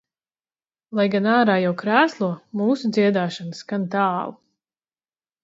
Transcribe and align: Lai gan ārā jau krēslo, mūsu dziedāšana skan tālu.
Lai 0.99 1.03
gan 1.15 1.27
ārā 1.33 1.57
jau 1.63 1.73
krēslo, 1.81 2.31
mūsu 2.63 2.91
dziedāšana 2.97 3.61
skan 3.61 3.87
tālu. 3.99 4.35